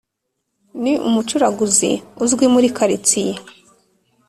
[0.81, 1.91] N'umucuraguzi
[2.23, 3.33] uzwi muri karitsiye